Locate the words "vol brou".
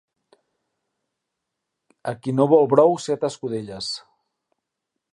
2.55-2.99